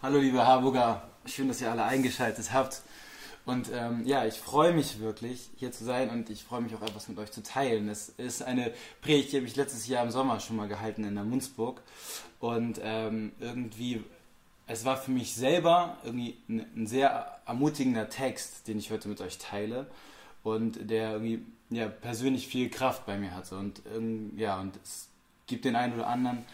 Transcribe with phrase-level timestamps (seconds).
[0.00, 2.82] Hallo liebe Harburger, schön, dass ihr alle eingeschaltet habt.
[3.44, 6.82] Und ähm, ja, ich freue mich wirklich, hier zu sein und ich freue mich auch
[6.82, 7.88] etwas mit euch zu teilen.
[7.88, 8.72] Es ist eine
[9.02, 11.82] Predigt, die habe ich letztes Jahr im Sommer schon mal gehalten in der Munzburg.
[12.38, 14.04] Und ähm, irgendwie,
[14.68, 19.20] es war für mich selber irgendwie ein, ein, sehr ermutigender Text, den ich heute mit
[19.20, 19.88] euch teile.
[20.44, 23.58] Und der irgendwie ja, persönlich viel Kraft bei mir hatte.
[23.58, 25.07] Und ähm, ja, und es
[25.48, 26.44] gibt den einen oder anderen,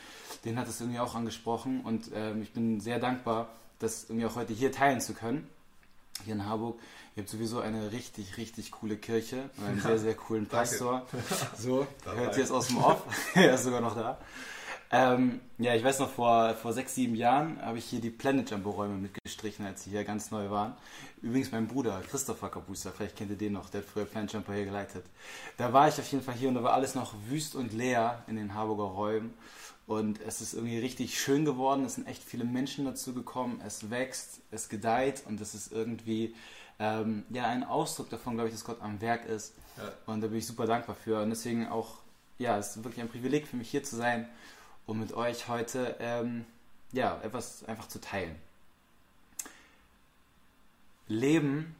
[0.45, 4.36] den hat es irgendwie auch angesprochen und ähm, ich bin sehr dankbar, das irgendwie auch
[4.36, 5.46] heute hier teilen zu können.
[6.24, 6.78] Hier in Harburg.
[7.16, 11.06] Ihr habt sowieso eine richtig, richtig coole Kirche einen sehr, sehr coolen Pastor.
[11.59, 13.02] So, hört ihr es aus dem Off?
[13.34, 14.19] er ist sogar noch da.
[14.97, 18.48] Ähm, ja, ich weiß noch, vor, vor sechs, sieben Jahren habe ich hier die Planet
[18.48, 20.75] Jumbo Räume mitgestrichen, als sie hier ganz neu waren.
[21.20, 24.55] Übrigens mein Bruder, Christopher Kapuster, vielleicht kennt ihr den noch, der hat früher Planet Jumper
[24.55, 25.05] hier geleitet.
[25.57, 28.23] Da war ich auf jeden Fall hier und da war alles noch wüst und leer
[28.29, 29.34] in den Harburger Räumen.
[29.89, 31.84] Und es ist irgendwie richtig schön geworden.
[31.84, 33.61] Es sind echt viele Menschen dazu gekommen.
[33.67, 36.36] Es wächst, es gedeiht und es ist irgendwie
[36.79, 39.55] ähm, ja ein Ausdruck davon, glaube ich, dass Gott am Werk ist.
[39.77, 39.92] Ja.
[40.06, 41.20] Und da bin ich super dankbar für.
[41.20, 41.97] Und deswegen auch,
[42.39, 44.29] ja, es ist wirklich ein Privileg für mich hier zu sein,
[44.86, 46.44] um mit euch heute ähm,
[46.92, 48.36] ja etwas einfach zu teilen.
[51.06, 51.77] Leben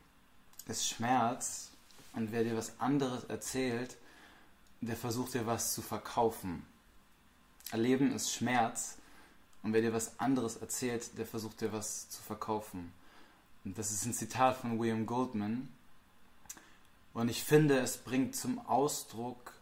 [0.66, 1.70] ist Schmerz
[2.12, 3.97] und wer dir was anderes erzählt,
[4.80, 6.64] der versucht dir was zu verkaufen.
[7.72, 8.98] Leben ist Schmerz
[9.62, 12.92] und wer dir was anderes erzählt, der versucht dir was zu verkaufen.
[13.64, 15.69] Und das ist ein Zitat von William Goldman.
[17.14, 19.55] Und ich finde, es bringt zum Ausdruck,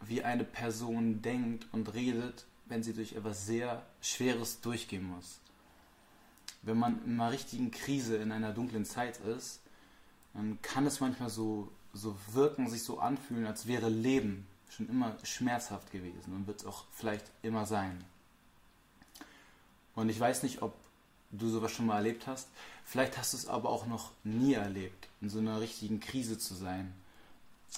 [0.00, 5.38] wie eine Person denkt und redet, wenn sie durch etwas sehr Schweres durchgehen muss.
[6.62, 9.60] Wenn man in einer richtigen Krise, in einer dunklen Zeit ist,
[10.34, 15.16] dann kann es manchmal so, so wirken, sich so anfühlen, als wäre Leben schon immer
[15.22, 18.04] schmerzhaft gewesen und wird es auch vielleicht immer sein.
[19.94, 20.74] Und ich weiß nicht, ob
[21.30, 22.48] du sowas schon mal erlebt hast.
[22.84, 26.54] Vielleicht hast du es aber auch noch nie erlebt, in so einer richtigen Krise zu
[26.54, 26.92] sein.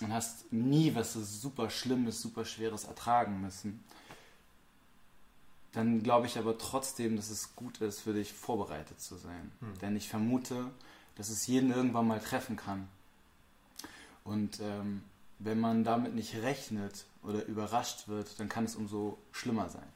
[0.00, 3.82] Und hast nie was super Schlimmes, super Schweres ertragen müssen.
[5.72, 9.52] Dann glaube ich aber trotzdem, dass es gut ist, für dich vorbereitet zu sein.
[9.60, 9.78] Hm.
[9.80, 10.70] Denn ich vermute,
[11.16, 12.88] dass es jeden irgendwann mal treffen kann.
[14.24, 15.02] Und ähm,
[15.38, 19.86] wenn man damit nicht rechnet oder überrascht wird, dann kann es umso schlimmer sein.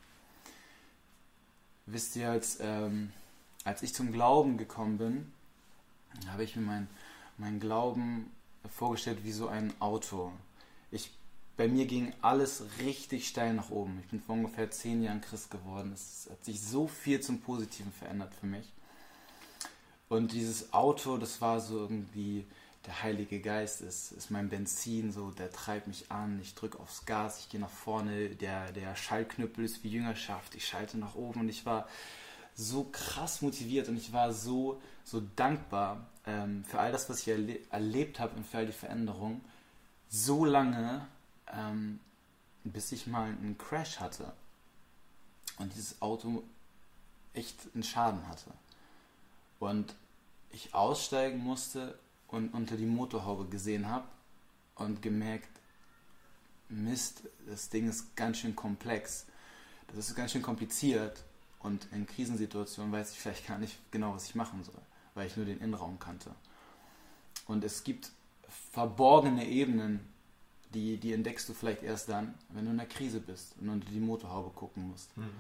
[1.87, 3.13] Wisst ihr, als, ähm,
[3.65, 5.33] als ich zum Glauben gekommen bin,
[6.29, 6.89] habe ich mir meinen
[7.39, 8.31] mein Glauben
[8.69, 10.33] vorgestellt wie so ein Auto.
[10.91, 11.11] Ich,
[11.63, 14.01] bei mir ging alles richtig steil nach oben.
[14.01, 15.93] Ich bin vor ungefähr zehn Jahren Christ geworden.
[15.93, 18.67] Es hat sich so viel zum Positiven verändert für mich.
[20.09, 22.47] Und dieses Auto, das war so irgendwie
[22.85, 27.07] der Heilige Geist ist, ist mein Benzin, so, der treibt mich an, ich drücke aufs
[27.07, 31.43] Gas, ich gehe nach vorne, der, der Schallknüppel ist wie Jüngerschaft, ich schalte nach oben
[31.43, 31.87] und ich war
[32.57, 37.29] so krass motiviert und ich war so, so dankbar ähm, für all das, was ich
[37.29, 39.43] erle erlebt habe und für all die Veränderungen,
[40.09, 41.07] so lange,
[41.53, 42.01] ähm,
[42.65, 44.33] bis ich mal einen Crash hatte
[45.59, 46.43] und dieses Auto
[47.35, 48.53] echt einen Schaden hatte
[49.59, 49.95] und
[50.51, 51.99] ich aussteigen musste
[52.29, 54.07] und unter die Motorhaube gesehen habe
[54.77, 55.49] und gemerkt,
[56.69, 59.27] Mist, das Ding ist ganz schön komplex.
[59.89, 61.23] Das ist ganz schön kompliziert
[61.61, 64.81] und in Krisensituationen weiß ich vielleicht gar nicht genau, was ich machen soll,
[65.15, 66.35] weil ich nur den Innenraum kannte.
[67.47, 68.11] Und es gibt
[68.73, 70.01] verborgene Ebenen,
[70.75, 73.89] die, die entdeckst du vielleicht erst dann, wenn du in der Krise bist und unter
[73.91, 75.17] die Motorhaube gucken musst.
[75.17, 75.31] Mhm.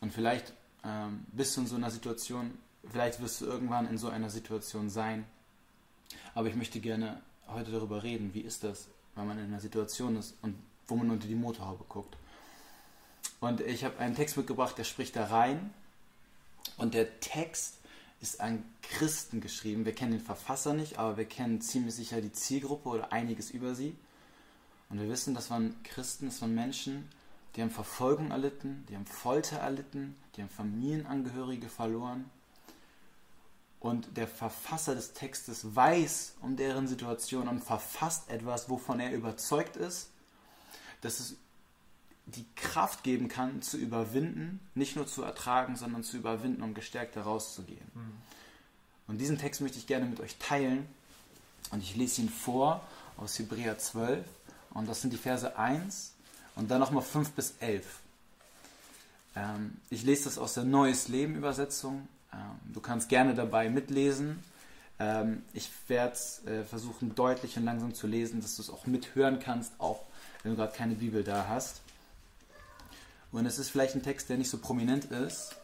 [0.00, 0.52] Und vielleicht
[0.84, 2.56] ähm, bist du in so einer Situation,
[2.90, 5.24] vielleicht wirst du irgendwann in so einer Situation sein,
[6.34, 10.16] aber ich möchte gerne heute darüber reden, wie ist das, wenn man in einer Situation
[10.16, 10.54] ist und
[10.86, 12.16] wo man unter die Motorhaube guckt.
[13.40, 15.72] Und ich habe einen Text mitgebracht, der spricht da rein.
[16.76, 17.78] Und der Text
[18.20, 19.84] ist an Christen geschrieben.
[19.84, 23.74] Wir kennen den Verfasser nicht, aber wir kennen ziemlich sicher die Zielgruppe oder einiges über
[23.74, 23.94] sie.
[24.88, 27.08] Und wir wissen, das waren Christen, das waren Menschen,
[27.54, 32.30] die haben Verfolgung erlitten, die haben Folter erlitten, die haben Familienangehörige verloren,
[33.86, 39.76] und der Verfasser des Textes weiß um deren Situation und verfasst etwas, wovon er überzeugt
[39.76, 40.10] ist,
[41.02, 41.36] dass es
[42.26, 47.14] die Kraft geben kann, zu überwinden, nicht nur zu ertragen, sondern zu überwinden, um gestärkt
[47.14, 47.86] herauszugehen.
[47.94, 48.12] Mhm.
[49.06, 50.88] Und diesen Text möchte ich gerne mit euch teilen.
[51.70, 52.84] Und ich lese ihn vor
[53.16, 54.24] aus Hebräer 12.
[54.76, 56.12] Und das sind die Verse 1
[56.54, 57.84] und dann nochmal 5 bis 11.
[59.34, 64.42] Ähm, ich lese das aus der Neues Leben Übersetzung ähm, du kannst gerne dabei mitlesen.
[64.98, 69.38] Ähm, ich werde äh, versuchen, deutlich und langsam zu lesen, dass du es auch mithören
[69.38, 70.00] kannst, auch
[70.42, 71.80] wenn du gerade keine Bibel da hast.
[73.32, 75.56] Und es ist vielleicht ein Text, der nicht so prominent ist,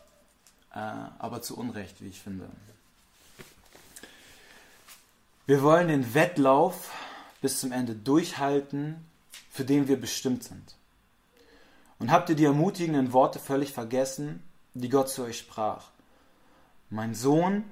[0.75, 2.49] äh, aber zu Unrecht, wie ich finde.
[5.47, 6.91] Wir wollen den Wettlauf
[7.43, 9.05] bis zum Ende durchhalten,
[9.51, 10.77] für den wir bestimmt sind.
[11.99, 14.43] Und habt ihr die ermutigenden Worte völlig vergessen,
[14.73, 15.91] die Gott zu euch sprach?
[16.89, 17.65] Mein Sohn,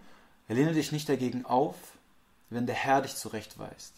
[0.49, 1.77] lehne dich nicht dagegen auf,
[2.51, 3.95] wenn der Herr dich zurechtweist.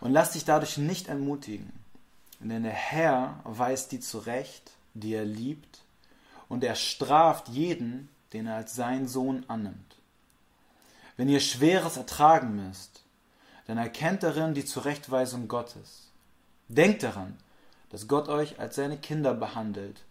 [0.00, 1.72] Und lass dich dadurch nicht entmutigen,
[2.40, 5.80] denn der Herr weist die zurecht, die er liebt,
[6.48, 9.96] und er straft jeden, den er als sein Sohn annimmt.
[11.16, 13.01] Wenn ihr Schweres ertragen müsst,
[13.72, 16.10] dann erkennt darin die Zurechtweisung Gottes.
[16.68, 17.38] Denkt daran,
[17.88, 20.02] dass Gott euch als seine Kinder behandelt.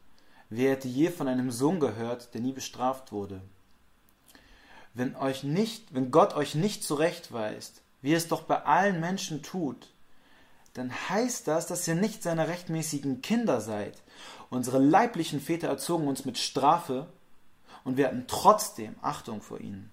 [0.49, 3.39] Wer hätte je von einem Sohn gehört, der nie bestraft wurde?
[4.95, 9.89] Wenn, euch nicht, wenn Gott euch nicht zurechtweist, wie es doch bei allen Menschen tut,
[10.73, 14.01] dann heißt das, dass ihr nicht seine rechtmäßigen Kinder seid.
[14.49, 17.05] Unsere leiblichen Väter erzogen uns mit Strafe
[17.83, 19.91] und wir hatten trotzdem Achtung vor ihnen.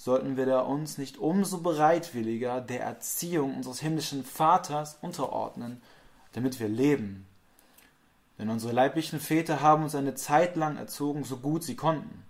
[0.00, 5.82] Sollten wir da uns nicht umso bereitwilliger der Erziehung unseres himmlischen Vaters unterordnen,
[6.32, 7.26] damit wir leben?
[8.38, 12.24] Denn unsere leiblichen Väter haben uns eine Zeit lang erzogen, so gut sie konnten.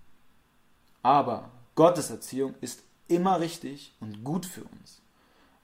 [1.05, 5.01] Aber Gottes Erziehung ist immer richtig und gut für uns,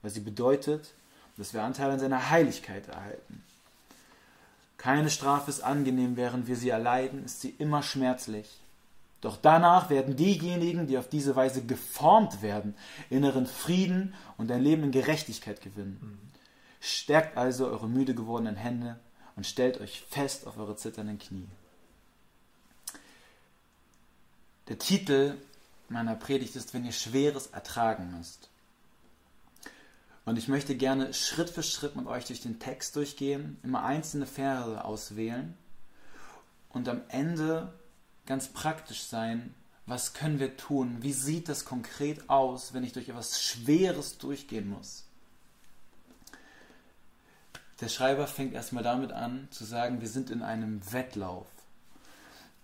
[0.01, 0.93] weil sie bedeutet,
[1.35, 3.43] dass wir Anteil an seiner Heiligkeit erhalten.
[4.77, 8.61] Keine Strafe ist angenehm, während wir sie erleiden, ist sie immer schmerzlich.
[9.27, 12.77] Doch danach werden diejenigen, die auf diese Weise geformt werden,
[13.09, 16.31] inneren Frieden und ein Leben in Gerechtigkeit gewinnen.
[16.79, 18.97] Stärkt also eure müde gewordenen Hände
[19.35, 21.49] und stellt euch fest auf eure zitternden Knie.
[24.69, 25.35] Der Titel
[25.89, 28.47] meiner Predigt ist, wenn ihr Schweres ertragen müsst.
[30.23, 34.25] Und ich möchte gerne Schritt für Schritt mit euch durch den Text durchgehen, immer einzelne
[34.25, 35.57] Verse auswählen
[36.69, 37.73] und am Ende
[38.27, 39.55] ganz praktisch sein,
[39.87, 44.69] was können wir tun, wie sieht das konkret aus, wenn ich durch etwas Schweres durchgehen
[44.69, 45.05] muss.
[47.81, 51.47] Der Schreiber fängt erstmal damit an zu sagen, wir sind in einem Wettlauf.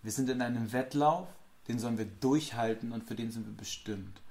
[0.02, 1.28] Wir sind in einem Wettlauf
[1.68, 4.22] den sollen wir durchhalten und für den sind wir bestimmt.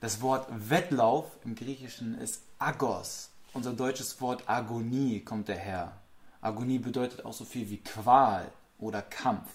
[0.00, 3.30] Das Wort Wettlauf im Griechischen ist Agos.
[3.52, 5.92] Unser deutsches Wort Agonie kommt daher.
[6.40, 9.50] Agonie bedeutet auch so viel wie Qual oder Kampf.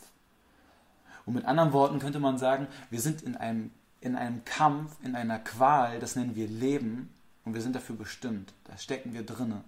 [1.26, 5.16] Und mit anderen Worten könnte man sagen, wir sind in einem, in einem Kampf, in
[5.16, 7.10] einer Qual, das nennen wir Leben
[7.44, 8.54] und wir sind dafür bestimmt.
[8.66, 9.64] Da stecken wir drinne.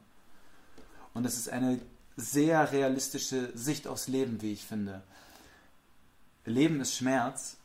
[1.14, 1.80] Und das ist eine
[2.16, 5.02] sehr realistische Sicht aufs Leben, wie ich finde.
[6.46, 7.58] Leben ist Schmerz.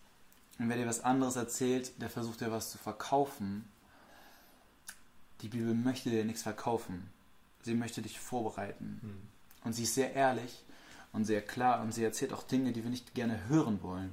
[0.58, 3.68] Und wer dir was anderes erzählt, der versucht dir was zu verkaufen.
[5.40, 7.10] Die Bibel möchte dir nichts verkaufen.
[7.62, 9.00] Sie möchte dich vorbereiten.
[9.02, 9.28] Mhm.
[9.64, 10.64] Und sie ist sehr ehrlich
[11.12, 14.10] und sehr klar und sie erzählt auch Dinge, die wir nicht gerne hören wollen,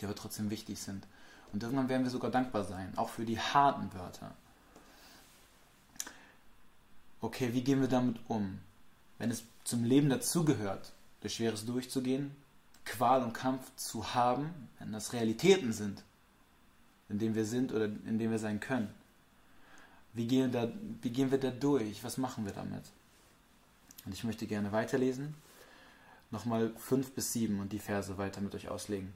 [0.00, 1.06] die aber trotzdem wichtig sind.
[1.52, 4.32] Und irgendwann werden wir sogar dankbar sein, auch für die harten Wörter.
[7.20, 8.58] Okay, wie gehen wir damit um?
[9.18, 12.34] Wenn es zum Leben dazugehört, durch Schweres durchzugehen,
[12.84, 16.02] Qual und Kampf zu haben, wenn das Realitäten sind,
[17.08, 18.88] in denen wir sind oder in denen wir sein können.
[20.14, 20.70] Wie gehen, da,
[21.02, 22.02] wie gehen wir da durch?
[22.04, 22.84] Was machen wir damit?
[24.06, 25.34] Und ich möchte gerne weiterlesen.
[26.30, 29.12] Nochmal 5 bis 7 und die Verse weiter mit euch auslegen.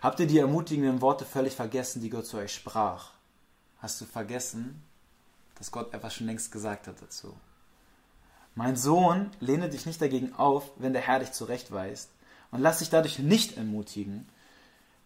[0.00, 3.12] Habt ihr die ermutigenden Worte völlig vergessen, die Gott zu euch sprach?
[3.80, 4.82] Hast du vergessen,
[5.56, 7.34] dass Gott etwas schon längst gesagt hat dazu?
[8.54, 12.10] Mein Sohn, lehne dich nicht dagegen auf, wenn der Herr dich zurechtweist
[12.50, 14.28] und lass dich dadurch nicht entmutigen,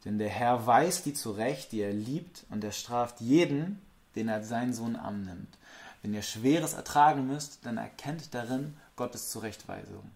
[0.04, 3.80] denn der Herr weiß die zurecht, die er liebt, und er straft jeden,
[4.16, 5.56] den er als seinen Sohn annimmt.
[6.02, 10.10] Wenn ihr Schweres ertragen müsst, dann erkennt darin Gottes Zurechtweisung.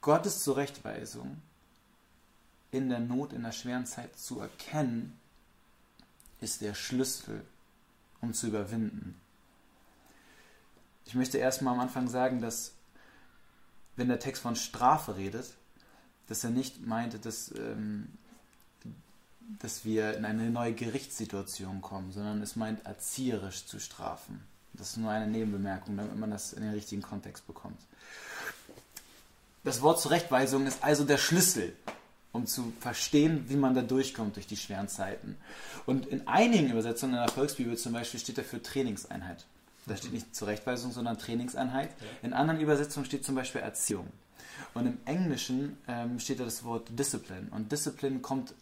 [0.00, 1.42] Gottes Zurechtweisung
[2.70, 5.18] in der Not, in der schweren Zeit zu erkennen,
[6.40, 7.44] ist der Schlüssel,
[8.20, 9.20] um zu überwinden.
[11.04, 12.72] Ich möchte erstmal am Anfang sagen, dass
[13.96, 15.54] wenn der Text von Strafe redet,
[16.28, 18.08] dass er nicht meinte, dass, ähm,
[19.58, 24.40] dass wir in eine neue Gerichtssituation kommen, sondern es meint, erzieherisch zu strafen.
[24.72, 27.80] Das ist nur eine Nebenbemerkung, damit man das in den richtigen Kontext bekommt.
[29.62, 31.74] Das Wort Zurechtweisung ist also der Schlüssel,
[32.32, 35.36] um zu verstehen, wie man da durchkommt durch die schweren Zeiten.
[35.84, 39.44] Und in einigen Übersetzungen in der Volksbibel zum Beispiel steht dafür Trainingseinheit.
[39.86, 41.90] Da steht nicht Zurechtweisung, sondern Trainingseinheit.
[42.22, 44.06] In anderen Übersetzungen steht zum Beispiel Erziehung.
[44.72, 47.48] Und im Englischen ähm, steht da das Wort Discipline.
[47.50, 48.54] Und Discipline kommt,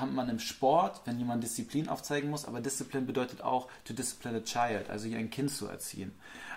[0.00, 4.36] hat man im Sport, wenn jemand Disziplin aufzeigen muss, aber Discipline bedeutet auch to discipline
[4.36, 6.12] a child, also hier ein Kind zu erziehen.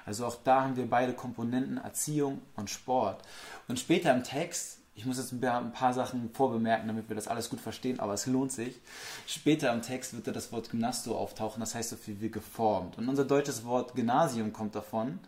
[0.05, 3.21] Also auch da haben wir beide Komponenten, Erziehung und Sport.
[3.67, 7.49] Und später im Text, Ich muss jetzt ein paar Sachen vorbemerken, damit wir das alles
[7.49, 8.81] gut verstehen, aber es lohnt sich.
[9.27, 12.97] Später im Text wird da das Wort Gymnasto auftauchen, das heißt so viel wie geformt.
[12.97, 15.19] Und unser deutsches Wort Gymnasium kommt davon,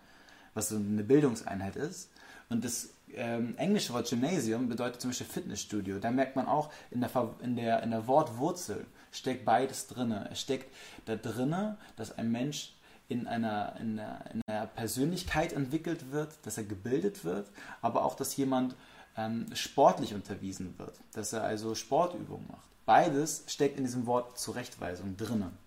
[0.53, 2.09] was so eine Bildungseinheit ist.
[2.49, 5.99] Und das ähm, englische Wort Gymnasium bedeutet zum Beispiel Fitnessstudio.
[5.99, 10.11] Da merkt man auch, in der, in der, in der Wortwurzel steckt beides drin.
[10.11, 10.73] Es steckt
[11.05, 12.73] da drin, dass ein Mensch
[13.07, 17.49] in einer, in, einer, in einer Persönlichkeit entwickelt wird, dass er gebildet wird,
[17.81, 18.75] aber auch, dass jemand
[19.17, 22.69] ähm, sportlich unterwiesen wird, dass er also Sportübungen macht.
[22.85, 25.57] Beides steckt in diesem Wort Zurechtweisung drinnen.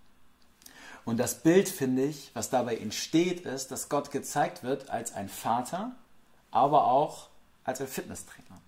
[1.04, 5.28] Und das Bild, finde ich, was dabei entsteht, ist, dass Gott gezeigt wird als ein
[5.28, 5.92] Vater,
[6.50, 7.28] aber auch
[7.64, 8.60] als ein Fitnesstrainer.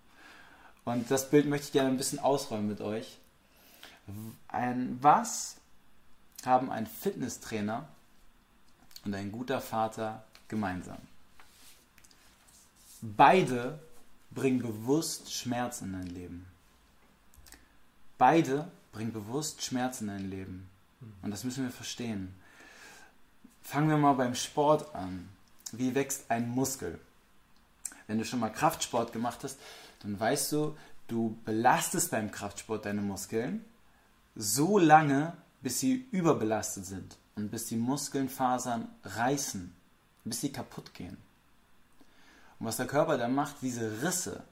[0.85, 3.19] Und das Bild möchte ich gerne ein bisschen ausräumen mit euch.
[4.49, 5.57] Ein, was
[6.45, 7.89] haben ein Fitnesstrainer
[9.05, 10.99] und ein guter Vater gemeinsam?
[13.03, 13.79] Beide
[14.31, 16.47] bringen bewusst Schmerz in dein Leben.
[18.19, 20.69] Beide bringen bewusst Schmerz in dein Leben.
[21.23, 22.35] Und das müssen wir verstehen.
[23.63, 25.29] Fangen wir mal beim Sport an.
[25.73, 27.01] Wie wächst ein Muskel?
[28.07, 29.59] Wenn du schon mal Kraftsport gemacht hast,
[30.01, 30.77] dann weißt du,
[31.09, 33.65] du belastest beim Kraftsport deine Muskeln
[34.35, 35.33] so lange,
[35.63, 39.75] bis sie überbelastet sind und bis die Muskelfasern reißen,
[40.25, 41.17] bis sie kaputt gehen.
[42.59, 44.45] Und was der Körper dann macht, diese Risse,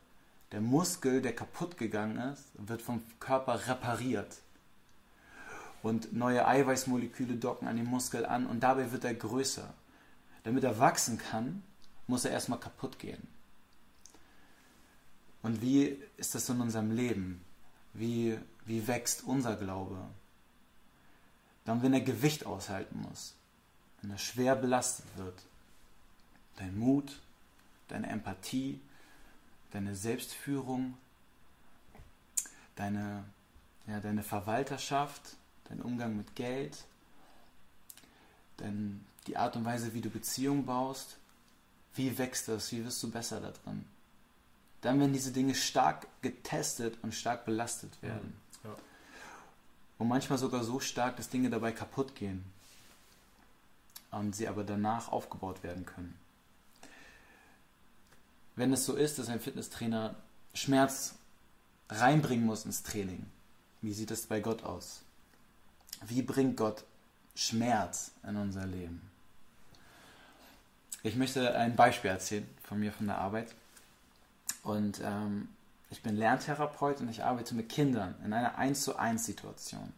[0.52, 4.38] der Muskel, der kaputt gegangen ist, wird vom Körper repariert.
[5.82, 9.72] Und neue Eiweißmoleküle docken an den Muskel an und dabei wird er größer.
[10.44, 11.62] Damit er wachsen kann,
[12.06, 13.26] muss er erstmal kaputt gehen.
[15.44, 17.44] Und wie ist das in unserem Leben?
[17.92, 19.98] Wie, wie wächst unser Glaube?
[21.66, 23.34] Dann, wenn er Gewicht aushalten muss,
[24.00, 25.34] wenn er schwer belastet wird,
[26.56, 27.20] dein Mut,
[27.88, 28.80] deine Empathie,
[29.70, 30.96] deine Selbstführung,
[32.74, 33.24] deine,
[33.86, 35.36] ja, deine Verwalterschaft,
[35.68, 36.86] dein Umgang mit Geld,
[38.56, 41.18] dein, die Art und Weise, wie du Beziehungen baust,
[41.96, 43.84] wie wächst das, wie wirst du besser da drin?
[44.84, 48.36] Dann werden diese Dinge stark getestet und stark belastet werden.
[48.62, 48.76] Ja.
[49.98, 52.44] Und manchmal sogar so stark, dass Dinge dabei kaputt gehen
[54.10, 56.18] und sie aber danach aufgebaut werden können
[58.56, 60.14] wenn es so ist, dass ein Fitnesstrainer
[60.52, 61.14] Schmerz
[61.88, 63.26] reinbringen muss ins Training,
[63.82, 65.02] wie sieht es bei Gott aus?
[66.06, 66.84] Wie bringt Gott
[67.34, 69.02] Schmerz in unser Leben?
[71.02, 73.54] Ich möchte ein Beispiel erzählen von mir, von der Arbeit.
[74.64, 75.48] Und ähm,
[75.90, 79.92] ich bin Lerntherapeut und ich arbeite mit Kindern in einer 1 zu 1 Situation.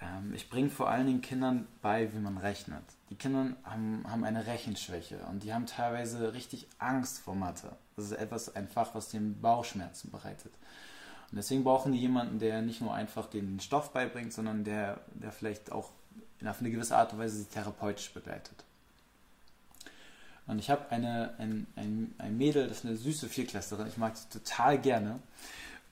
[0.00, 2.84] Ähm, ich bringe vor allen Dingen Kindern bei, wie man rechnet.
[3.10, 7.76] Die Kinder haben, haben eine Rechenschwäche und die haben teilweise richtig Angst vor Mathe.
[7.96, 10.52] Das ist etwas, ein was den Bauchschmerzen bereitet.
[11.30, 15.32] Und deswegen brauchen die jemanden, der nicht nur einfach den Stoff beibringt, sondern der, der
[15.32, 15.90] vielleicht auch
[16.44, 18.64] auf eine gewisse Art und Weise sie therapeutisch begleitet.
[20.46, 24.16] Und ich habe eine, ein, ein, ein Mädel, das ist eine süße Vierklässlerin, ich mag
[24.16, 25.20] sie total gerne.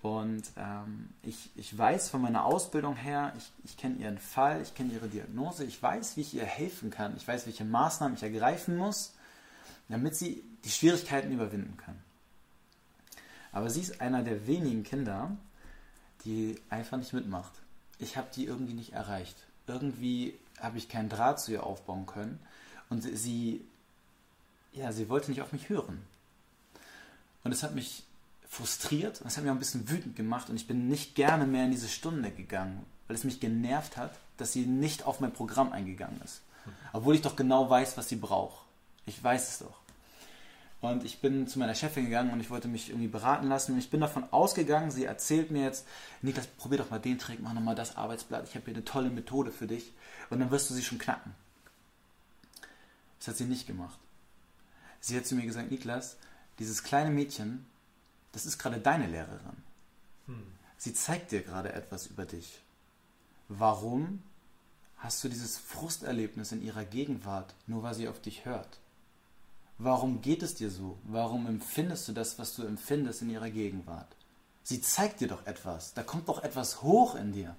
[0.02, 4.74] Und ähm, ich, ich weiß von meiner Ausbildung her, ich, ich kenne ihren Fall, ich
[4.74, 8.22] kenne ihre Diagnose, ich weiß, wie ich ihr helfen kann, ich weiß, welche Maßnahmen ich
[8.22, 9.12] ergreifen muss,
[9.88, 11.96] damit sie die Schwierigkeiten überwinden kann.
[13.52, 15.36] Aber sie ist einer der wenigen Kinder,
[16.24, 17.52] die einfach nicht mitmacht.
[17.98, 19.36] Ich habe die irgendwie nicht erreicht.
[19.66, 22.38] Irgendwie habe ich keinen Draht zu ihr aufbauen können.
[22.88, 23.66] Und sie,
[24.72, 26.02] ja, sie wollte nicht auf mich hören.
[27.44, 28.04] Und es hat mich
[28.48, 31.46] frustriert und das hat mich auch ein bisschen wütend gemacht und ich bin nicht gerne
[31.46, 35.32] mehr in diese Stunde gegangen, weil es mich genervt hat, dass sie nicht auf mein
[35.32, 36.42] Programm eingegangen ist.
[36.92, 38.64] Obwohl ich doch genau weiß, was sie braucht.
[39.06, 39.80] Ich weiß es doch.
[40.80, 43.72] Und ich bin zu meiner Chefin gegangen und ich wollte mich irgendwie beraten lassen.
[43.72, 45.86] Und ich bin davon ausgegangen, sie erzählt mir jetzt,
[46.22, 48.48] Niklas, probier doch mal den Trick, mach nochmal das Arbeitsblatt.
[48.48, 49.92] Ich habe hier eine tolle Methode für dich.
[50.30, 51.34] Und dann wirst du sie schon knacken.
[53.18, 53.98] Das hat sie nicht gemacht.
[55.00, 56.16] Sie hat zu mir gesagt, Niklas,
[56.58, 57.66] dieses kleine Mädchen
[58.32, 59.62] das ist gerade deine Lehrerin.
[60.26, 60.46] Hm.
[60.76, 62.60] Sie zeigt dir gerade etwas über dich.
[63.48, 64.22] Warum
[64.98, 68.78] hast du dieses Frusterlebnis in ihrer Gegenwart, nur weil sie auf dich hört?
[69.78, 70.98] Warum geht es dir so?
[71.04, 74.14] Warum empfindest du das, was du empfindest in ihrer Gegenwart?
[74.62, 75.94] Sie zeigt dir doch etwas.
[75.94, 77.56] Da kommt doch etwas hoch in dir.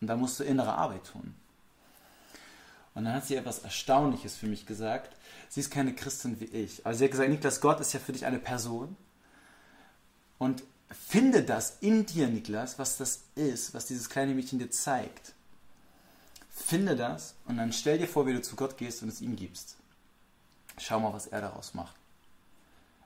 [0.00, 1.34] Und da musst du innere Arbeit tun.
[2.94, 5.16] Und dann hat sie etwas Erstaunliches für mich gesagt.
[5.48, 6.84] Sie ist keine Christin wie ich.
[6.84, 8.96] Aber sie hat gesagt, Niklas, Gott ist ja für dich eine Person.
[10.38, 15.32] Und finde das in dir, Niklas, was das ist, was dieses kleine Mädchen dir zeigt.
[16.50, 19.36] Finde das und dann stell dir vor, wie du zu Gott gehst und es ihm
[19.36, 19.76] gibst.
[20.78, 21.94] Schau mal, was er daraus macht.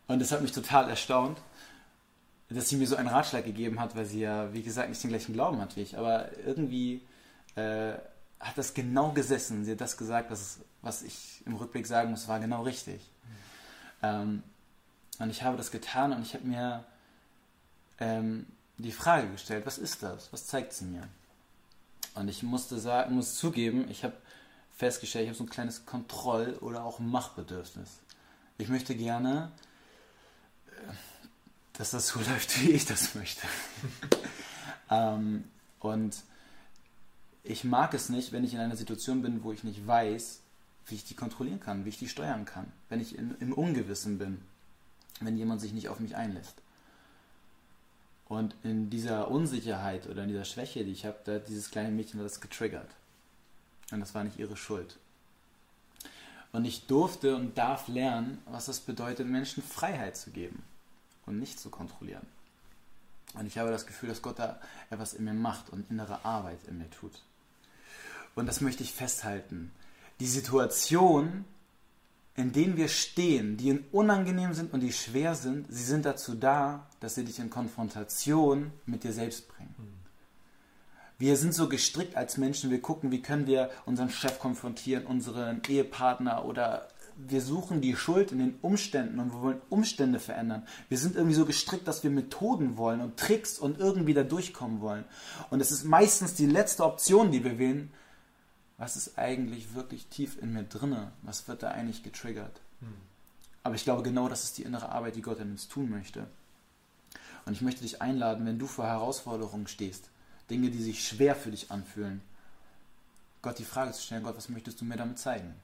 [0.07, 1.39] Und das hat mich total erstaunt.
[2.51, 5.11] dass sie mir so einen Ratschlag gegeben hat, weil sie ja, wie gesagt, nicht den
[5.11, 5.99] gleichen Glauben hat wie ich.
[5.99, 7.01] Aber irgendwie
[7.57, 7.95] äh,
[8.45, 9.65] hat das genau gesessen.
[9.65, 13.01] Sie hat das gesagt, was, was ich im Rückblick sagen muss, war genau richtig.
[13.01, 13.29] Mhm.
[14.03, 14.43] Ähm,
[15.19, 16.85] und ich habe das getan und ich habe mir
[17.99, 18.47] ähm,
[18.77, 20.33] die Frage gestellt, was ist das?
[20.33, 21.09] Was zeigt sie mir?
[22.15, 24.15] Und ich musste sagen, muss zugeben, ich habe
[24.77, 28.01] festgestellt, ich habe so ein kleines Kontroll- oder auch Machtbedürfnis.
[28.59, 29.53] Ich möchte gerne,
[30.67, 30.93] äh,
[31.73, 33.47] dass das so läuft, wie ich das möchte.
[34.91, 35.45] ähm,
[35.81, 36.15] und
[37.45, 40.41] ich mag es nicht, wenn ich in einer Situation bin, wo ich nicht weiß,
[40.87, 44.19] wie ich die kontrollieren kann, wie ich die steuern kann, wenn ich in, im Ungewissen
[44.19, 44.41] bin,
[45.21, 46.63] wenn jemand sich nicht auf mich einlässt.
[48.27, 51.91] Und in dieser Unsicherheit oder in dieser Schwäche, die ich habe, da hat dieses kleine
[51.91, 52.91] Mädchen das getriggert.
[53.93, 54.99] Und das war nicht ihre Schuld.
[56.53, 60.63] Und ich durfte und darf lernen, was es bedeutet, Menschen Freiheit zu geben
[61.27, 62.27] und nicht zu kontrollieren.
[63.35, 66.61] Und ich habe das Gefühl, dass Gott da etwas in mir macht und innere Arbeit
[66.69, 67.21] in mir tut.
[68.35, 69.71] Und das möchte ich festhalten.
[70.21, 71.45] Die Situation,
[72.37, 76.87] in denen wir stehen, die unangenehm sind und die schwer sind, sie sind dazu da,
[77.01, 79.75] dass sie dich in Konfrontation mit dir selbst bringen.
[81.17, 85.63] Wir sind so gestrickt als Menschen, wir gucken, wie können wir unseren Chef konfrontieren, unseren
[85.69, 90.67] Ehepartner oder wir suchen die Schuld in den Umständen und wir wollen Umstände verändern.
[90.89, 94.81] Wir sind irgendwie so gestrickt, dass wir Methoden wollen und Tricks und irgendwie da durchkommen
[94.81, 95.05] wollen.
[95.51, 97.93] Und es ist meistens die letzte Option, die wir wählen,
[98.85, 101.11] was ist eigentlich wirklich tief in mir drinne?
[101.23, 102.61] Was wird da eigentlich getriggert?
[102.81, 102.95] Hm.
[103.63, 106.27] Aber ich glaube, genau das ist die innere Arbeit, die Gott in uns tun möchte.
[107.47, 110.11] Und ich möchte dich einladen, wenn du vor Herausforderungen stehst,
[110.51, 112.21] Dinge, die sich schwer für dich anfühlen,
[113.41, 115.55] Gott die Frage zu stellen, Gott, was möchtest du mir damit zeigen?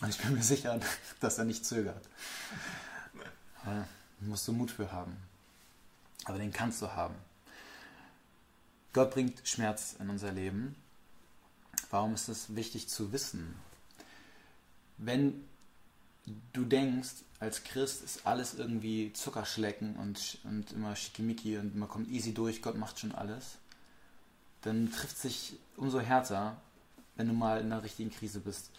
[0.00, 0.80] Und ich bin mir sicher,
[1.20, 2.08] dass er nicht zögert.
[3.66, 3.86] Da
[4.20, 5.14] musst du Mut für haben.
[6.24, 7.16] Aber den kannst du haben.
[8.94, 10.74] Gott bringt Schmerz in unser Leben
[11.90, 13.54] Warum ist es wichtig zu wissen?
[14.98, 15.44] Wenn
[16.52, 22.08] du denkst, als Christ ist alles irgendwie Zuckerschlecken und, und immer schickimicki und man kommt
[22.08, 23.58] easy durch, Gott macht schon alles,
[24.62, 26.56] dann trifft sich umso härter,
[27.14, 28.70] wenn du mal in einer richtigen Krise bist.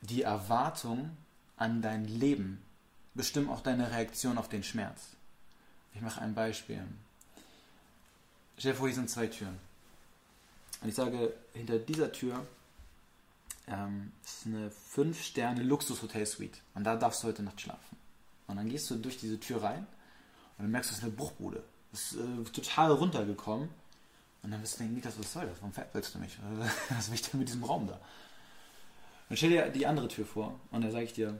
[0.00, 1.10] Die Erwartung
[1.56, 2.62] an dein Leben
[3.14, 5.00] bestimmt auch deine Reaktion auf den Schmerz.
[5.94, 6.82] Ich mache ein Beispiel.
[8.56, 9.58] Stell dir vor, hier sind zwei Türen.
[10.80, 12.46] Und ich sage, hinter dieser Tür
[13.68, 16.60] ähm, ist eine 5-Sterne-Luxus-Hotel-Suite.
[16.74, 17.96] Und da darfst du heute Nacht schlafen.
[18.46, 19.86] Und dann gehst du durch diese Tür rein
[20.58, 21.62] und dann merkst du, es ist eine Bruchbude.
[21.92, 23.68] Das ist äh, total runtergekommen.
[24.42, 25.56] Und dann wirst du denken, Niklas, was soll das?
[25.60, 26.38] Warum veräppelst du mich?
[26.90, 28.00] Was will ich denn mit diesem Raum da?
[29.28, 31.38] Und stell dir die andere Tür vor und da sage ich dir,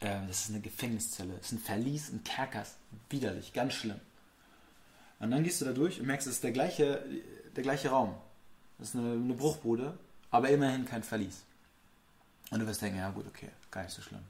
[0.00, 2.64] äh, das ist eine Gefängniszelle, das ist ein Verlies, ein Kerker,
[3.10, 4.00] widerlich, ganz schlimm.
[5.20, 7.04] Und dann gehst du da durch und merkst, es ist der gleiche,
[7.56, 8.14] der gleiche Raum.
[8.78, 9.98] Das ist eine, eine Bruchbude,
[10.30, 11.42] aber immerhin kein Verlies.
[12.50, 14.22] Und du wirst denken, ja gut, okay, gar nicht so schlimm.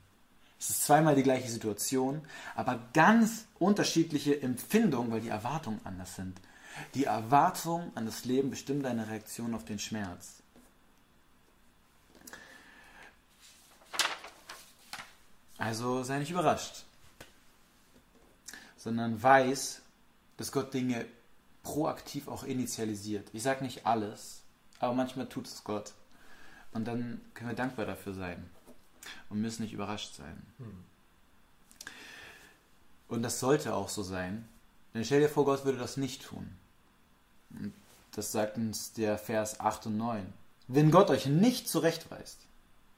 [0.59, 2.23] Es ist zweimal die gleiche Situation,
[2.55, 6.39] aber ganz unterschiedliche Empfindungen, weil die Erwartungen anders sind.
[6.95, 10.43] Die Erwartung an das Leben bestimmt deine Reaktion auf den Schmerz.
[15.59, 16.85] Also sei nicht überrascht,
[18.77, 19.81] sondern weiß,
[20.37, 21.07] dass Gott Dinge
[21.63, 23.29] proaktiv auch initialisiert.
[23.33, 24.43] Ich sage nicht alles,
[24.79, 25.93] aber manchmal tut es Gott.
[26.73, 28.49] Und dann können wir dankbar dafür sein
[29.29, 30.43] und müssen nicht überrascht sein.
[30.59, 30.85] Hm.
[33.09, 34.49] Und das sollte auch so sein.
[34.95, 36.51] Denn stell dir vor, Gott würde das nicht tun.
[37.51, 37.75] Und
[38.13, 40.33] das sagt uns der Vers 8 und 9.
[40.69, 42.39] Wenn Gott euch nicht zurechtweist,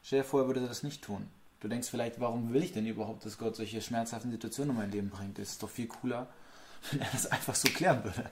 [0.02, 1.28] stell dir vor, er würde das nicht tun.
[1.60, 4.92] Du denkst vielleicht, warum will ich denn überhaupt, dass Gott solche schmerzhaften Situationen in mein
[4.92, 5.38] Leben bringt?
[5.38, 6.28] Das ist doch viel cooler,
[6.90, 8.30] wenn er das einfach so klären würde.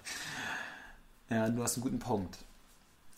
[1.31, 2.39] Ja, du hast einen guten Punkt.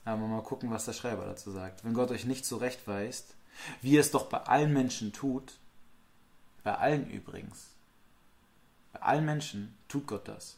[0.05, 1.85] Aber mal gucken, was der Schreiber dazu sagt.
[1.85, 3.35] Wenn Gott euch nicht zurechtweist,
[3.81, 5.55] wie er es doch bei allen Menschen tut,
[6.62, 7.68] bei allen übrigens,
[8.92, 10.57] bei allen Menschen tut Gott das,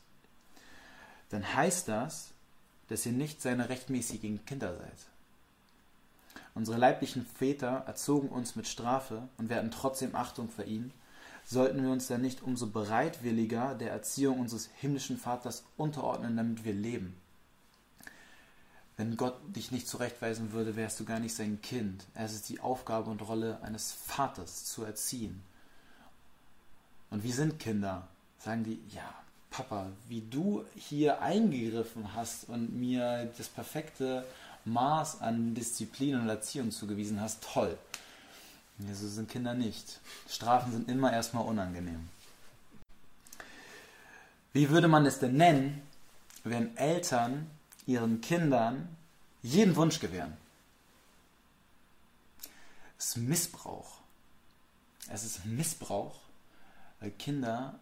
[1.30, 2.30] dann heißt das,
[2.88, 4.98] dass ihr nicht seine rechtmäßigen Kinder seid.
[6.54, 10.92] Unsere leiblichen Väter erzogen uns mit Strafe und hatten trotzdem Achtung für ihn,
[11.46, 16.74] sollten wir uns dann nicht umso bereitwilliger der Erziehung unseres himmlischen Vaters unterordnen, damit wir
[16.74, 17.16] leben.
[18.96, 22.04] Wenn Gott dich nicht zurechtweisen würde, wärst du gar nicht sein Kind.
[22.14, 25.42] Es ist die Aufgabe und Rolle eines Vaters zu erziehen.
[27.10, 28.08] Und wie sind Kinder?
[28.38, 29.14] Sagen die, ja,
[29.50, 34.26] Papa, wie du hier eingegriffen hast und mir das perfekte
[34.64, 37.78] Maß an Disziplin und Erziehung zugewiesen hast, toll.
[38.78, 40.00] Ja, so sind Kinder nicht.
[40.28, 42.08] Strafen sind immer erstmal unangenehm.
[44.52, 45.82] Wie würde man es denn nennen,
[46.44, 47.50] wenn Eltern
[47.86, 48.88] ihren Kindern
[49.42, 50.36] jeden Wunsch gewähren?
[52.98, 54.00] Es ist Missbrauch.
[55.08, 56.18] Es ist Missbrauch,
[57.00, 57.78] weil Kinder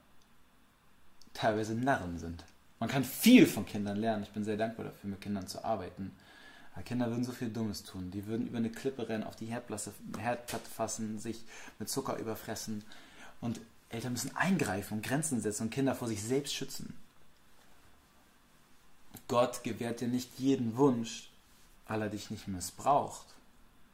[1.33, 2.44] teilweise Narren sind.
[2.78, 4.24] Man kann viel von Kindern lernen.
[4.24, 6.14] Ich bin sehr dankbar dafür, mit Kindern zu arbeiten.
[6.74, 8.10] Aber Kinder würden so viel Dummes tun.
[8.10, 11.42] Die würden über eine Klippe rennen, auf die Herdplatte, Herdplatte fassen, sich
[11.78, 12.84] mit Zucker überfressen.
[13.40, 13.60] Und
[13.90, 16.94] Eltern müssen eingreifen und Grenzen setzen und Kinder vor sich selbst schützen.
[19.28, 21.30] Gott gewährt dir nicht jeden Wunsch,
[21.87, 23.26] weil er dich nicht missbraucht,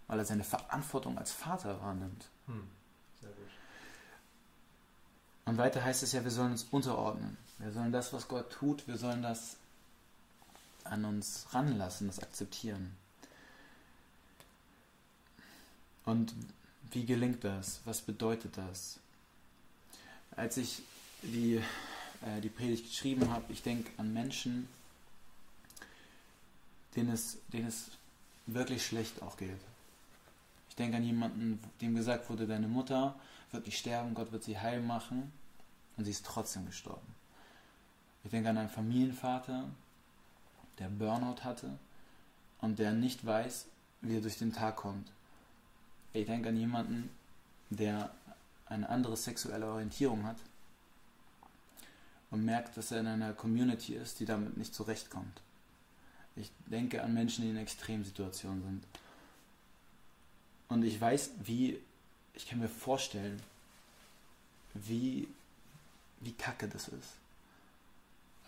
[0.07, 2.27] weil er seine Verantwortung als Vater wahrnimmt.
[2.47, 2.67] Hm.
[5.45, 7.37] Und weiter heißt es ja, wir sollen uns unterordnen.
[7.59, 9.57] Wir sollen das, was Gott tut, wir sollen das
[10.87, 12.97] an uns ranlassen, das akzeptieren.
[16.05, 16.35] Und
[16.91, 17.81] wie gelingt das?
[17.85, 18.99] Was bedeutet das?
[20.37, 20.83] Als ich
[21.23, 21.57] die,
[22.23, 24.69] äh, die Predigt geschrieben habe, ich denke an Menschen,
[26.97, 27.91] denen es, denen es
[28.47, 29.61] wirklich schlecht auch geht.
[30.69, 33.15] Ich denke an jemanden, dem gesagt wurde, deine Mutter
[33.53, 35.33] wird nicht sterben, Gott wird sie heil machen
[35.97, 37.15] und sie ist trotzdem gestorben.
[38.25, 39.69] Ich denke an einen Familienvater,
[40.81, 41.79] der Burnout hatte
[42.61, 43.67] und der nicht weiß,
[44.01, 45.13] wie er durch den Tag kommt.
[46.13, 47.11] Ich denke an jemanden,
[47.69, 48.11] der
[48.67, 50.39] eine andere sexuelle Orientierung hat
[52.31, 55.41] und merkt, dass er in einer Community ist, die damit nicht zurechtkommt.
[56.37, 58.85] Ich denke an Menschen, die in Extremsituationen sind.
[60.69, 61.81] Und ich weiß, wie,
[62.35, 63.43] ich kann mir vorstellen,
[64.75, 65.29] wie,
[66.21, 67.20] wie kacke das ist.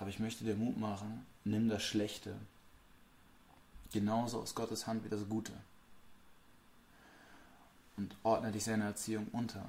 [0.03, 2.35] Aber ich möchte dir Mut machen, nimm das Schlechte
[3.93, 5.53] genauso aus Gottes Hand wie das Gute.
[7.97, 9.65] Und ordne dich seiner Erziehung unter.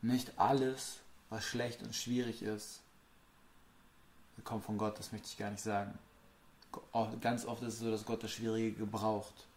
[0.00, 2.82] Nicht alles, was schlecht und schwierig ist,
[4.44, 5.98] kommt von Gott, das möchte ich gar nicht sagen.
[7.20, 9.48] Ganz oft ist es so, dass Gott das Schwierige gebraucht.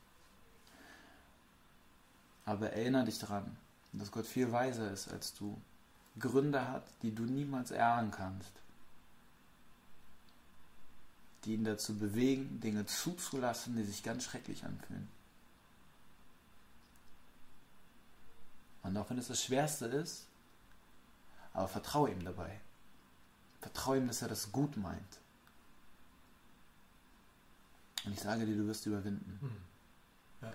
[2.44, 3.56] Aber erinnere dich daran,
[3.94, 5.62] dass Gott viel weiser ist als du.
[6.18, 8.52] Gründe hat, die du niemals erahnen kannst.
[11.46, 15.08] Die ihn dazu bewegen, Dinge zuzulassen, die sich ganz schrecklich anfühlen.
[18.84, 20.26] Und auch wenn es das Schwerste ist,
[21.54, 22.60] aber vertraue ihm dabei.
[23.62, 25.20] Vertraue ihm, dass er das gut meint.
[28.06, 29.38] Und ich sage dir, du wirst überwinden.
[29.42, 29.58] Hm.
[30.42, 30.54] Ja.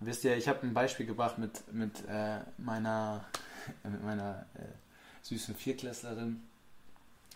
[0.00, 3.24] Wisst ihr, ich habe ein Beispiel gebracht mit, mit äh, meiner,
[3.84, 4.66] mit meiner äh,
[5.22, 6.42] süßen Vierklässlerin.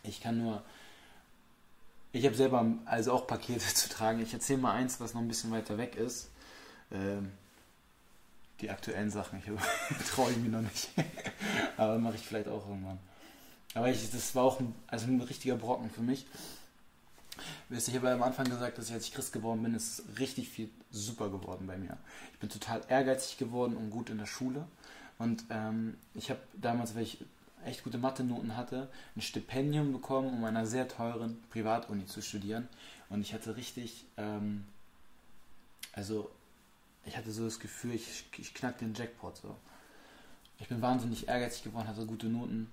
[0.08, 0.62] Ich kann nur,
[2.12, 4.20] ich habe selber also auch Pakete zu tragen.
[4.20, 6.30] Ich erzähle mal eins, was noch ein bisschen weiter weg ist.
[6.90, 7.32] Ähm,
[8.60, 9.42] die aktuellen Sachen,
[10.14, 10.88] traue ich mir noch nicht.
[11.76, 12.98] Aber mache ich vielleicht auch irgendwann.
[13.74, 16.26] Aber ich, das war auch ein, also ein richtiger Brocken für mich.
[17.70, 20.70] Ich habe am Anfang gesagt, dass ich als ich Christ geworden bin, ist richtig viel
[20.90, 21.96] super geworden bei mir.
[22.32, 24.66] Ich bin total ehrgeizig geworden und gut in der Schule.
[25.18, 27.18] Und ähm, ich habe damals, weil ich
[27.64, 32.68] echt gute Mathe-Noten hatte, ein Stipendium bekommen, um an einer sehr teuren Privatuni zu studieren.
[33.08, 34.64] Und ich hatte richtig, ähm,
[35.92, 36.30] also
[37.04, 39.56] ich hatte so das Gefühl, ich, ich knack den Jackpot so.
[40.58, 42.70] Ich bin wahnsinnig ehrgeizig geworden, hatte gute Noten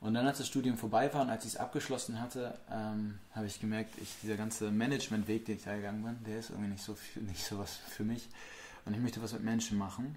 [0.00, 3.46] und dann, als das Studium vorbei war und als ich es abgeschlossen hatte, ähm, habe
[3.46, 6.84] ich gemerkt, ich, dieser ganze Managementweg, den ich da gegangen bin, der ist irgendwie nicht
[6.84, 8.28] so, nicht so was für mich.
[8.84, 10.14] Und ich möchte was mit Menschen machen.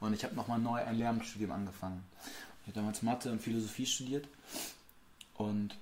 [0.00, 2.02] Und ich habe nochmal neu ein Lehramtsstudium angefangen.
[2.62, 4.26] Ich habe damals Mathe und Philosophie studiert.
[5.34, 5.76] Und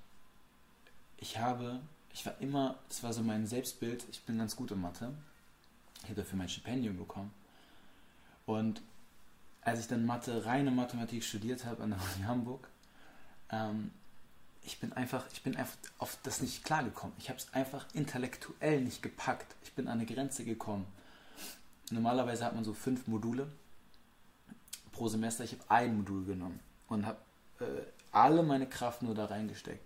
[1.17, 1.81] ich habe,
[2.13, 5.13] ich war immer, das war so mein Selbstbild, ich bin ganz gut in Mathe.
[6.03, 7.33] Ich habe dafür mein Stipendium bekommen.
[8.47, 8.83] Und
[9.63, 12.69] als ich dann Mathe, reine Mathematik studiert habe an der Uni Hamburg,
[13.51, 13.91] ähm,
[14.65, 17.17] ich bin einfach, ich bin einfach auf das nicht klargekommen.
[17.19, 19.55] Ich habe es einfach intellektuell nicht gepackt.
[19.63, 20.87] Ich bin an eine Grenze gekommen.
[21.91, 23.51] Normalerweise hat man so fünf Module
[24.99, 25.45] pro Semester.
[25.45, 27.19] Ich habe ein Modul genommen und habe
[27.61, 27.65] äh,
[28.13, 29.85] alle meine Kraft nur da reingesteckt.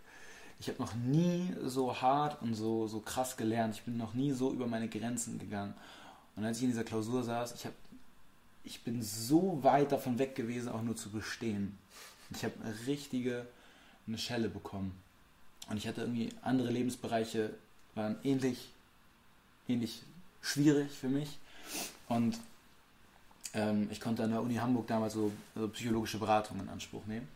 [0.58, 3.74] Ich habe noch nie so hart und so, so krass gelernt.
[3.74, 5.74] Ich bin noch nie so über meine Grenzen gegangen.
[6.36, 7.74] Und als ich in dieser Klausur saß, ich habe
[8.64, 11.76] ich bin so weit davon weg gewesen, auch nur zu bestehen.
[12.30, 13.44] Ich habe eine richtige
[14.06, 14.92] eine Schelle bekommen.
[15.68, 17.50] Und ich hatte irgendwie andere Lebensbereiche,
[17.94, 18.70] waren ähnlich,
[19.68, 20.02] ähnlich
[20.40, 21.38] schwierig für mich.
[22.08, 22.38] Und
[23.54, 27.28] ähm, ich konnte an der Uni Hamburg damals so, so psychologische Beratung in Anspruch nehmen.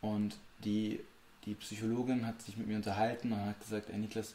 [0.00, 1.00] Und die,
[1.44, 4.34] die Psychologin hat sich mit mir unterhalten und hat gesagt, ey Niklas,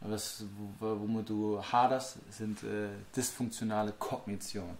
[0.00, 0.44] was,
[0.78, 4.76] womit du haderst, sind äh, dysfunktionale Kognition.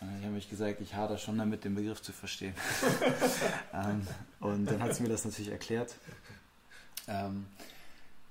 [0.00, 2.54] Ich habe mich gesagt, ich hader schon damit, den Begriff zu verstehen.
[3.74, 4.06] ähm,
[4.38, 5.96] und dann hat sie mir das natürlich erklärt.
[7.08, 7.46] Ähm,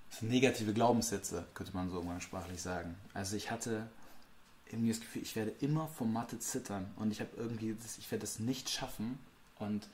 [0.10, 2.96] das sind negative Glaubenssätze, könnte man so umgangssprachlich sagen.
[3.14, 3.88] Also ich hatte
[4.72, 8.10] irgendwie das Gefühl, ich werde immer vor Mathe zittern und ich habe irgendwie, das, ich
[8.12, 9.20] werde das nicht schaffen
[9.60, 9.88] und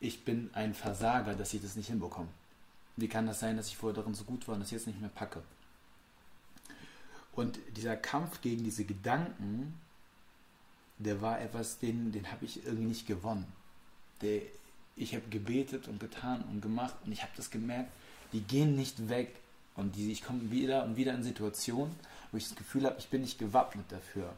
[0.00, 2.28] ich bin ein Versager, dass ich das nicht hinbekomme.
[2.96, 5.00] Wie kann das sein, dass ich vorher darin so gut war und das jetzt nicht
[5.00, 5.42] mehr packe?
[7.32, 9.80] Und dieser Kampf gegen diese Gedanken,
[10.98, 13.46] der war etwas, den, den habe ich irgendwie nicht gewonnen.
[14.20, 14.42] Der,
[14.96, 17.90] ich habe gebetet und getan und gemacht und ich habe das gemerkt,
[18.32, 19.34] die gehen nicht weg.
[19.74, 21.94] Und die, ich komme wieder und wieder in Situationen,
[22.32, 24.32] wo ich das Gefühl habe, ich bin nicht gewappnet dafür.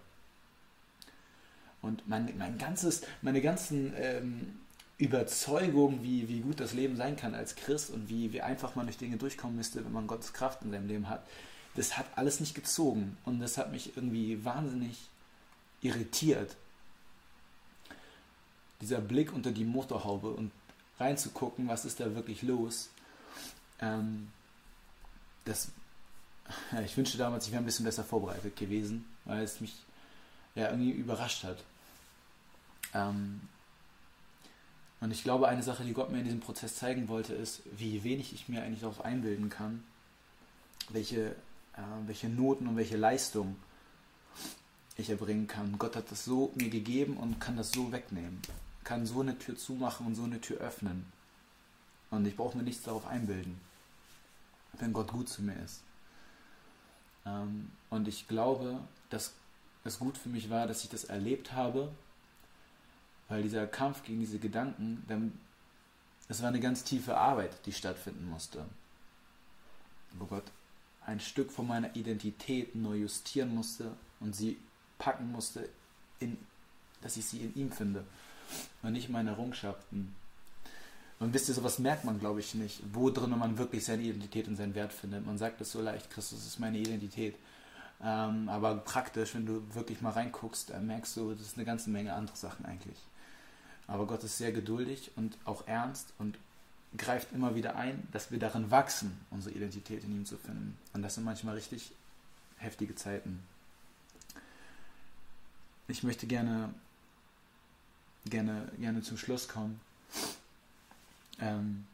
[1.81, 4.59] Und mein, mein ganzes, meine ganzen ähm,
[4.99, 8.87] Überzeugungen, wie, wie gut das Leben sein kann als Christ und wie, wie einfach man
[8.87, 11.27] durch Dinge durchkommen müsste, wenn man Gottes Kraft in seinem Leben hat,
[11.77, 13.17] das hat alles nicht gezogen.
[13.25, 14.97] Und das hat mich irgendwie wahnsinnig
[15.83, 16.57] irritiert.
[18.81, 20.51] Dieser Blick unter die Motorhaube und
[20.99, 22.91] reinzugucken, was ist da wirklich los.
[23.81, 24.29] Ähm,
[25.45, 25.69] das,
[26.85, 29.75] ich wünschte damals, ich wäre ein bisschen besser vorbereitet gewesen, weil es mich
[30.55, 31.59] ja irgendwie überrascht hat.
[32.95, 33.41] Ähm,
[35.01, 38.05] und ich glaube, eine Sache, die Gott mir in diesem Prozess zeigen wollte, ist, wie
[38.05, 39.85] wenig ich mir eigentlich darauf einbilden kann,
[40.89, 41.31] welche,
[41.75, 43.57] äh, welche Noten und welche Leistung
[44.97, 45.79] ich erbringen kann.
[45.79, 48.41] Gott hat das so mir gegeben und kann das so wegnehmen.
[48.85, 51.07] Kann so eine Tür zumachen und so eine Tür öffnen.
[52.11, 53.61] Und ich brauche mir nichts darauf einbilden,
[54.79, 55.83] wenn Gott gut zu mir ist.
[57.27, 59.35] Ähm, und ich glaube, dass
[59.85, 61.91] es gut für mich war, dass ich das erlebt habe,
[63.29, 65.05] weil dieser Kampf gegen diese Gedanken,
[66.29, 68.65] es war eine ganz tiefe Arbeit, die stattfinden musste.
[70.13, 70.45] Wo Gott
[71.07, 74.59] ein Stück von meiner Identität neu justieren musste und sie
[74.99, 75.69] packen musste,
[76.21, 76.39] in,
[77.03, 78.05] dass ich sie in ihm finde
[78.83, 80.15] und nicht meine Errungenschaften.
[81.25, 84.47] Und wisst ihr, sowas merkt man, glaube ich, nicht, wo drin man wirklich seine Identität
[84.47, 85.25] und seinen Wert findet.
[85.25, 87.35] Man sagt es so leicht, Christus ist meine Identität.
[88.03, 91.89] Ähm, aber praktisch, wenn du wirklich mal reinguckst, dann merkst du, das ist eine ganze
[91.89, 92.99] Menge andere Sachen eigentlich.
[93.87, 96.37] Aber Gott ist sehr geduldig und auch ernst und
[96.95, 100.77] greift immer wieder ein, dass wir darin wachsen, unsere Identität in ihm zu finden.
[100.93, 101.93] Und das sind manchmal richtig
[102.59, 103.43] heftige Zeiten.
[105.89, 106.75] Ich möchte gerne,
[108.27, 109.81] gerne, gerne zum Schluss kommen
[111.41, 111.87] ähm,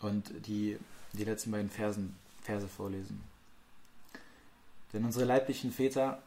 [0.00, 0.78] und die,
[1.12, 3.22] die letzten beiden Versen, Verse vorlesen.
[4.92, 6.22] Denn unsere leiblichen Väter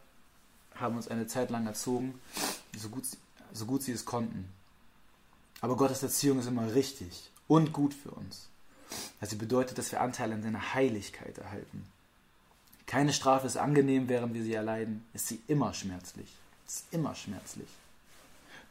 [0.75, 2.19] haben uns eine Zeit lang erzogen,
[2.77, 3.05] so gut,
[3.53, 4.49] so gut sie es konnten.
[5.61, 8.47] Aber Gottes Erziehung ist immer richtig und gut für uns.
[9.19, 11.85] Also bedeutet, dass wir Anteil an seiner Heiligkeit erhalten.
[12.87, 16.27] Keine Strafe ist angenehm, während wir sie erleiden, ist sie immer schmerzlich.
[16.67, 17.67] Ist immer schmerzlich.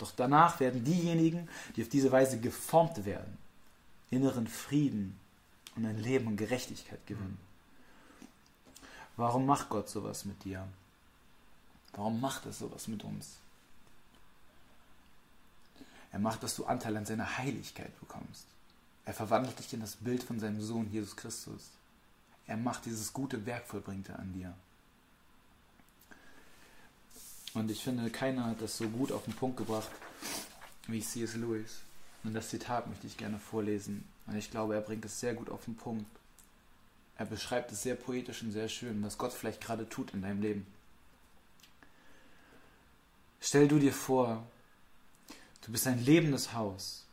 [0.01, 3.37] Doch danach werden diejenigen, die auf diese Weise geformt werden,
[4.11, 5.21] inneren Frieden
[5.77, 7.39] und ein Leben und Gerechtigkeit gewinnen.
[9.17, 10.67] Warum macht Gott sowas mit dir?
[11.93, 13.37] Warum macht er sowas mit uns?
[16.13, 18.47] Er macht, dass du Anteil an seiner Heiligkeit bekommst.
[19.05, 21.69] Er verwandelt dich in das Bild von seinem Sohn Jesus Christus.
[22.47, 24.55] Er macht dieses gute Werk, vollbringt er an dir.
[27.55, 29.91] Und ich finde, keiner hat das so gut auf den Punkt gebracht
[30.87, 31.35] wie C.S.
[31.35, 31.81] Lewis.
[32.23, 34.07] Und das Zitat möchte ich gerne vorlesen.
[34.27, 36.07] Und ich glaube, er bringt es sehr gut auf den Punkt.
[37.17, 40.41] Er beschreibt es sehr poetisch und sehr schön, was Gott vielleicht gerade tut in deinem
[40.41, 40.67] Leben.
[43.41, 44.47] Stell du dir vor,
[45.65, 47.05] du bist ein lebendes Haus.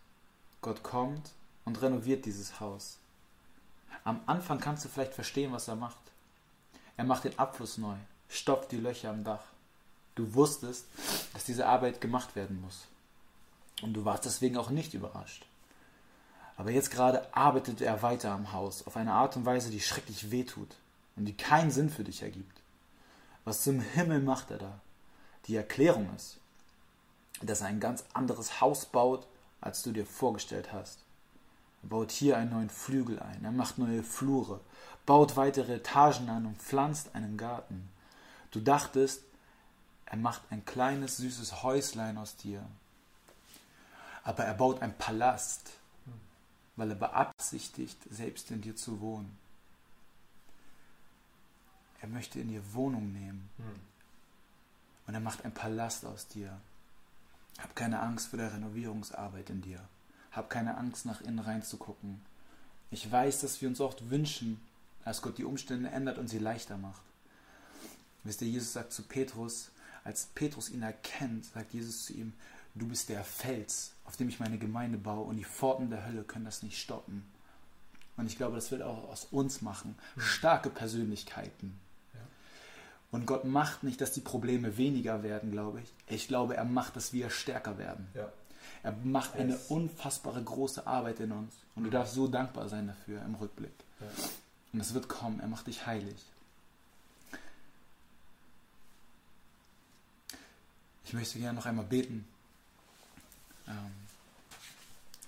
[0.61, 1.31] Gott kommt
[1.65, 2.97] und renoviert dieses Haus.
[4.03, 5.97] Am Anfang kannst du vielleicht verstehen, was er macht.
[6.95, 7.95] Er macht den Abfluss neu,
[8.29, 9.43] stopft die Löcher am Dach.
[10.17, 10.85] Du wusstest,
[11.33, 12.87] dass diese Arbeit gemacht werden muss.
[13.83, 15.45] Und du warst deswegen auch nicht überrascht.
[16.55, 20.31] Aber jetzt gerade arbeitet er weiter am Haus auf eine Art und Weise, die schrecklich
[20.31, 20.75] wehtut
[21.15, 22.61] und die keinen Sinn für dich ergibt.
[23.45, 24.79] Was zum Himmel macht er da?
[25.45, 26.37] Die Erklärung ist,
[27.43, 29.27] dass er ein ganz anderes Haus baut,
[29.61, 30.97] als du dir vorgestellt hast.
[31.83, 34.61] Er baut hier einen neuen Flügel ein, er macht neue Flure,
[35.05, 37.87] baut weitere Etagen an und pflanzt einen Garten.
[38.49, 39.21] Du dachtest,
[40.09, 42.65] er macht ein kleines, süßes Häuslein aus dir.
[44.23, 45.71] Aber er baut einen Palast,
[46.75, 49.37] weil er beabsichtigt, selbst in dir zu wohnen.
[52.01, 53.49] Er möchte in dir Wohnung nehmen.
[55.07, 56.57] Und er macht einen Palast aus dir.
[57.57, 59.79] Hab keine Angst vor der Renovierungsarbeit in dir.
[60.31, 62.21] Hab keine Angst, nach innen reinzugucken.
[62.91, 64.61] Ich weiß, dass wir uns oft wünschen,
[65.03, 67.01] dass Gott die Umstände ändert und sie leichter macht.
[68.23, 69.71] Wisst ihr, Jesus sagt zu Petrus,
[70.07, 72.31] als Petrus ihn erkennt, sagt Jesus zu ihm,
[72.75, 76.23] du bist der Fels, auf dem ich meine Gemeinde baue und die Pforten der Hölle
[76.23, 77.25] können das nicht stoppen.
[78.15, 79.95] Und ich glaube, das wird auch aus uns machen.
[80.17, 81.77] Starke Persönlichkeiten.
[82.13, 82.21] Ja.
[83.11, 85.93] Und Gott macht nicht, dass die Probleme weniger werden, glaube ich.
[86.07, 88.07] Ich glaube, er macht, dass wir stärker werden.
[88.13, 88.31] Ja.
[88.83, 91.53] Er macht eine unfassbare große Arbeit in uns.
[91.75, 93.75] Und du darfst so dankbar sein dafür im Rückblick.
[93.99, 94.07] Ja.
[94.71, 95.41] Und es wird kommen.
[95.41, 96.25] Er macht dich heilig.
[101.07, 102.27] Ich möchte gerne noch einmal beten.
[103.65, 103.93] Ähm,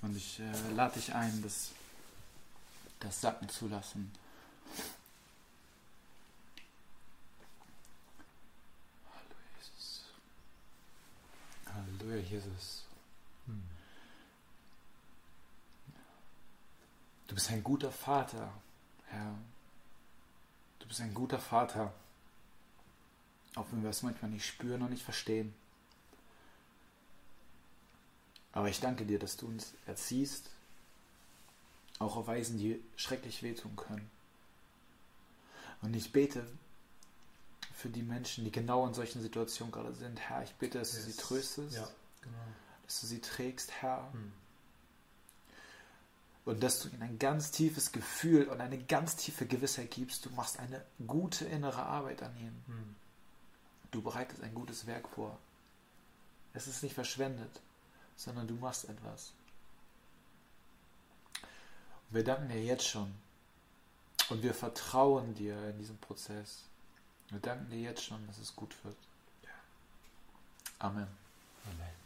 [0.01, 1.71] und ich äh, lade dich ein, das,
[2.99, 4.11] das sacken zu lassen.
[9.07, 10.03] Halleluja, Jesus.
[11.73, 12.83] Halleluja, Jesus.
[13.45, 13.63] Hm.
[17.27, 18.51] Du bist ein guter Vater,
[19.07, 19.33] Herr.
[20.79, 21.93] Du bist ein guter Vater.
[23.55, 25.55] Auch wenn wir es manchmal nicht spüren und nicht verstehen.
[28.51, 30.49] Aber ich danke dir, dass du uns erziehst,
[31.99, 34.09] auch auf Weisen, die schrecklich wehtun können.
[35.81, 36.45] Und ich bete
[37.73, 40.19] für die Menschen, die genau in solchen Situationen gerade sind.
[40.19, 41.05] Herr, ich bitte, dass yes.
[41.05, 41.87] du sie tröstest, ja,
[42.21, 42.37] genau.
[42.85, 44.11] dass du sie trägst, Herr.
[44.11, 44.31] Hm.
[46.45, 50.31] Und dass du ihnen ein ganz tiefes Gefühl und eine ganz tiefe Gewissheit gibst, du
[50.31, 52.63] machst eine gute innere Arbeit an ihnen.
[52.65, 52.95] Hm.
[53.91, 55.37] Du bereitest ein gutes Werk vor.
[56.53, 57.61] Es ist nicht verschwendet
[58.19, 59.31] sondern du machst etwas.
[62.09, 63.13] Und wir danken dir jetzt schon.
[64.29, 66.65] Und wir vertrauen dir in diesem Prozess.
[67.29, 68.97] Wir danken dir jetzt schon, dass es gut wird.
[70.79, 71.07] Amen.
[71.65, 71.98] Amen.